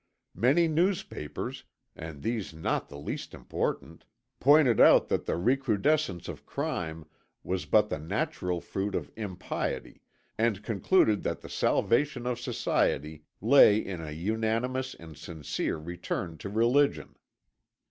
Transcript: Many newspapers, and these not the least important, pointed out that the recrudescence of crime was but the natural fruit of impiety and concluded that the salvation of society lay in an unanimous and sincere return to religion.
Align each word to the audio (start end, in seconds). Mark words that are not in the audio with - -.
Many 0.33 0.67
newspapers, 0.67 1.63
and 1.95 2.23
these 2.23 2.55
not 2.55 2.89
the 2.89 2.97
least 2.97 3.35
important, 3.35 4.03
pointed 4.39 4.79
out 4.79 5.09
that 5.09 5.27
the 5.27 5.35
recrudescence 5.37 6.27
of 6.27 6.43
crime 6.43 7.05
was 7.43 7.67
but 7.67 7.89
the 7.89 7.99
natural 7.99 8.61
fruit 8.61 8.95
of 8.95 9.11
impiety 9.15 10.01
and 10.39 10.63
concluded 10.63 11.21
that 11.21 11.41
the 11.41 11.49
salvation 11.49 12.25
of 12.25 12.39
society 12.39 13.25
lay 13.41 13.77
in 13.77 14.01
an 14.01 14.17
unanimous 14.17 14.95
and 14.95 15.17
sincere 15.19 15.77
return 15.77 16.39
to 16.39 16.49
religion. 16.49 17.13